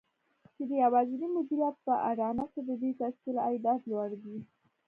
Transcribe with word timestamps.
چې 0.55 0.63
د 0.69 0.71
يوازېني 0.83 1.27
مديريت 1.35 1.75
په 1.85 1.93
اډانه 2.09 2.45
کې 2.51 2.61
د 2.69 2.71
دې 2.81 2.91
تشکيل 3.01 3.37
عايدات 3.45 3.81
لوړ 3.91 4.09
دي. 4.23 4.37